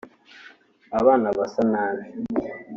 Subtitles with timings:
[0.99, 2.05] abana basa nabi